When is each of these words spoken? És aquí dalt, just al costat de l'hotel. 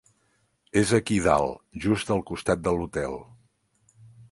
És 0.81 0.93
aquí 0.97 1.17
dalt, 1.25 1.61
just 1.85 2.15
al 2.17 2.25
costat 2.31 2.65
de 2.69 2.75
l'hotel. 2.79 3.17